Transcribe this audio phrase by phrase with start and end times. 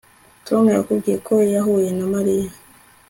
[0.47, 2.49] Tom yakubwiye uko yahuye na Mariya